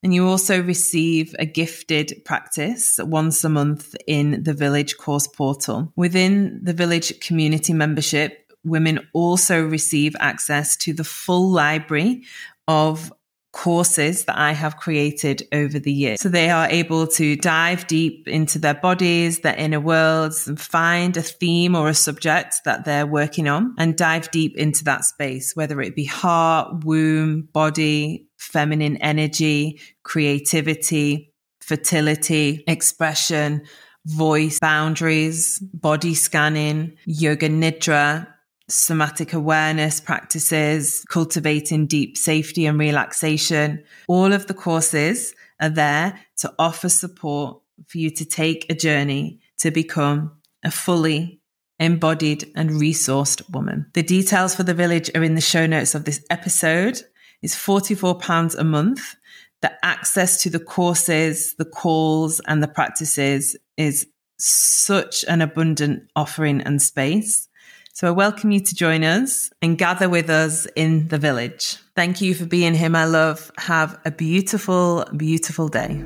And 0.03 0.13
you 0.13 0.27
also 0.27 0.61
receive 0.61 1.35
a 1.39 1.47
gifted 1.47 2.23
practice 2.25 2.99
once 3.01 3.45
a 3.45 3.49
month 3.49 3.95
in 4.09 4.43
the 4.43 4.53
village 4.53 4.97
course 4.97 5.29
portal. 5.29 5.93
Within 5.95 6.61
the 6.61 6.75
village 6.75 7.21
community 7.21 7.73
membership, 7.73 8.53
women 8.65 8.99
also 9.13 9.65
receive 9.65 10.17
access 10.19 10.77
to 10.79 10.93
the 10.93 11.05
full 11.05 11.53
library 11.53 12.25
of 12.67 13.13
courses 13.55 14.25
that 14.25 14.37
I 14.37 14.53
have 14.53 14.77
created 14.77 15.45
over 15.53 15.79
the 15.79 15.93
years. 15.93 16.21
So 16.21 16.29
they 16.29 16.51
are 16.51 16.69
able 16.69 17.07
to 17.07 17.37
dive 17.37 17.87
deep 17.87 18.27
into 18.27 18.59
their 18.59 18.75
bodies, 18.75 19.41
their 19.41 19.55
inner 19.55 19.81
worlds, 19.81 20.49
and 20.49 20.61
find 20.61 21.17
a 21.17 21.23
theme 21.23 21.77
or 21.77 21.89
a 21.89 21.95
subject 21.95 22.57
that 22.65 22.85
they're 22.85 23.07
working 23.07 23.49
on 23.49 23.75
and 23.79 23.97
dive 23.97 24.31
deep 24.33 24.57
into 24.57 24.83
that 24.85 25.05
space, 25.05 25.55
whether 25.55 25.81
it 25.81 25.95
be 25.95 26.05
heart, 26.05 26.85
womb, 26.85 27.49
body, 27.53 28.29
feminine 28.39 28.97
energy, 28.97 29.81
creativity, 30.03 31.33
fertility, 31.61 32.65
expression, 32.67 33.63
voice, 34.05 34.59
boundaries, 34.59 35.61
body 35.61 36.15
scanning, 36.15 36.97
yoga 37.07 37.49
nidra, 37.49 38.27
somatic 38.69 39.33
awareness 39.33 40.01
practices, 40.01 41.05
cultivating 41.11 41.87
deep 41.87 42.17
safety 42.17 42.67
and 42.67 42.79
relaxation. 42.79 43.85
All 44.09 44.33
of 44.33 44.47
the 44.47 44.55
courses 44.55 45.35
are 45.61 45.69
there 45.69 46.19
to 46.39 46.53
offer 46.59 46.89
support 46.89 47.61
for 47.87 47.99
you 47.99 48.11
to 48.11 48.25
take 48.25 48.71
a 48.71 48.75
journey 48.75 49.41
to 49.59 49.71
become 49.71 50.33
a 50.65 50.71
fully 50.71 51.41
embodied 51.79 52.51
and 52.55 52.71
resourced 52.71 53.49
woman. 53.53 53.87
The 53.95 54.03
details 54.03 54.55
for 54.55 54.63
the 54.63 54.75
village 54.75 55.11
are 55.15 55.23
in 55.23 55.35
the 55.35 55.41
show 55.41 55.67
notes 55.67 55.95
of 55.95 56.05
this 56.05 56.25
episode. 56.31 57.03
It's 57.43 57.55
£44 57.55 58.59
a 58.59 58.65
month. 58.65 59.17
The 59.61 59.73
access 59.85 60.43
to 60.43 60.51
the 60.51 60.61
courses, 60.61 61.55
the 61.57 61.65
calls, 61.65 62.41
and 62.47 62.63
the 62.63 62.69
practices 62.69 63.57
is 63.77 64.07
such 64.39 65.25
an 65.25 65.41
abundant 65.41 66.09
offering 66.17 66.61
and 66.61 66.81
space. 66.81 67.49
So 67.97 68.09
I 68.09 68.11
welcome 68.11 68.51
you 68.51 68.59
to 68.59 68.75
join 68.75 69.05
us 69.05 69.51
and 69.63 69.79
gather 69.79 70.09
with 70.09 70.29
us 70.29 70.67
in 70.75 71.07
the 71.07 71.17
village. 71.17 71.77
Thank 71.95 72.21
you 72.21 72.35
for 72.35 72.45
being 72.45 72.75
here, 72.75 72.91
my 72.91 73.05
love. 73.05 73.53
Have 73.57 74.01
a 74.05 74.11
beautiful, 74.11 75.05
beautiful 75.17 75.69
day. 75.69 76.03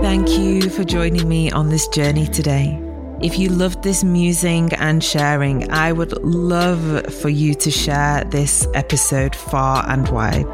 Thank 0.00 0.30
you 0.38 0.70
for 0.70 0.82
joining 0.82 1.28
me 1.28 1.50
on 1.50 1.68
this 1.68 1.86
journey 1.88 2.26
today. 2.28 2.80
If 3.20 3.38
you 3.38 3.50
loved 3.50 3.82
this 3.82 4.02
musing 4.02 4.72
and 4.72 5.04
sharing, 5.04 5.70
I 5.70 5.92
would 5.92 6.12
love 6.24 7.04
for 7.16 7.28
you 7.28 7.54
to 7.56 7.70
share 7.70 8.24
this 8.24 8.66
episode 8.72 9.36
far 9.36 9.84
and 9.90 10.08
wide. 10.08 10.46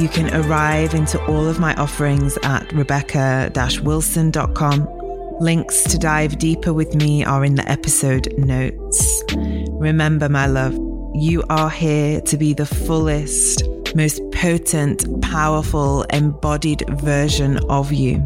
You 0.00 0.08
can 0.08 0.34
arrive 0.34 0.94
into 0.94 1.22
all 1.26 1.46
of 1.46 1.60
my 1.60 1.74
offerings 1.74 2.38
at 2.42 2.72
rebecca 2.72 3.52
wilson.com 3.82 4.99
Links 5.40 5.84
to 5.84 5.96
dive 5.96 6.36
deeper 6.36 6.74
with 6.74 6.94
me 6.94 7.24
are 7.24 7.46
in 7.46 7.54
the 7.54 7.66
episode 7.66 8.30
notes. 8.36 9.24
Remember, 9.70 10.28
my 10.28 10.46
love, 10.46 10.74
you 11.14 11.42
are 11.48 11.70
here 11.70 12.20
to 12.20 12.36
be 12.36 12.52
the 12.52 12.66
fullest, 12.66 13.62
most 13.94 14.20
potent, 14.32 15.22
powerful, 15.22 16.02
embodied 16.12 16.84
version 17.00 17.56
of 17.70 17.90
you. 17.90 18.22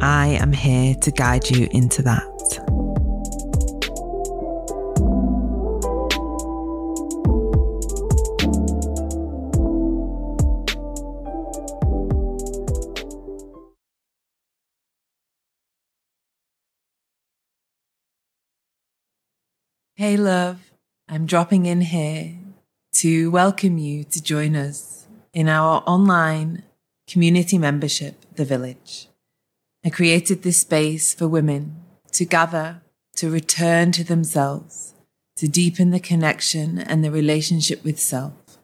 I 0.00 0.38
am 0.40 0.52
here 0.52 0.94
to 0.94 1.10
guide 1.10 1.50
you 1.50 1.66
into 1.72 2.02
that. 2.02 2.31
Hey, 20.02 20.16
love, 20.16 20.72
I'm 21.08 21.26
dropping 21.26 21.66
in 21.66 21.80
here 21.80 22.34
to 22.94 23.30
welcome 23.30 23.78
you 23.78 24.02
to 24.02 24.20
join 24.20 24.56
us 24.56 25.06
in 25.32 25.48
our 25.48 25.84
online 25.86 26.64
community 27.08 27.56
membership, 27.56 28.16
The 28.34 28.44
Village. 28.44 29.06
I 29.84 29.90
created 29.90 30.42
this 30.42 30.56
space 30.56 31.14
for 31.14 31.28
women 31.28 31.76
to 32.10 32.24
gather, 32.24 32.82
to 33.14 33.30
return 33.30 33.92
to 33.92 34.02
themselves, 34.02 34.94
to 35.36 35.46
deepen 35.46 35.92
the 35.92 36.00
connection 36.00 36.80
and 36.80 37.04
the 37.04 37.12
relationship 37.12 37.84
with 37.84 38.00
self, 38.00 38.58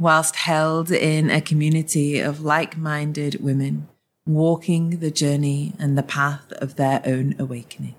whilst 0.00 0.36
held 0.36 0.90
in 0.90 1.28
a 1.28 1.42
community 1.42 2.18
of 2.18 2.40
like 2.40 2.78
minded 2.78 3.44
women 3.44 3.88
walking 4.24 5.00
the 5.00 5.10
journey 5.10 5.74
and 5.78 5.98
the 5.98 6.02
path 6.02 6.50
of 6.52 6.76
their 6.76 7.02
own 7.04 7.34
awakening. 7.38 7.94